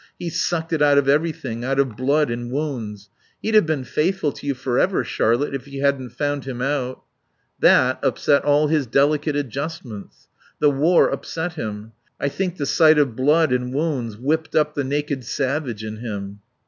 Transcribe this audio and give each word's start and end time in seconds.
He 0.17 0.31
sucked 0.31 0.73
it 0.73 0.81
out 0.81 0.97
of 0.97 1.07
everything 1.07 1.63
out 1.63 1.77
of 1.79 1.95
blood 1.95 2.31
and 2.31 2.49
wounds.... 2.49 3.11
He'd 3.39 3.53
have 3.53 3.67
been 3.67 3.83
faithful 3.83 4.31
to 4.31 4.47
you 4.47 4.55
forever, 4.55 5.03
Charlotte, 5.03 5.53
if 5.53 5.67
you 5.67 5.81
hadn't 5.81 6.09
found 6.13 6.45
him 6.45 6.59
out. 6.59 7.03
That 7.59 7.99
upset 8.01 8.43
all 8.43 8.65
his 8.65 8.87
delicate 8.87 9.35
adjustments. 9.35 10.27
The 10.57 10.71
war 10.71 11.09
upset 11.09 11.53
him. 11.53 11.91
I 12.19 12.29
think 12.29 12.57
the 12.57 12.65
sight 12.65 12.97
of 12.97 13.15
blood 13.15 13.51
and 13.53 13.71
wounds 13.75 14.17
whipped 14.17 14.55
up 14.55 14.73
the 14.73 14.83
naked 14.83 15.23
savage 15.23 15.83
in 15.83 15.97
him." 15.97 16.39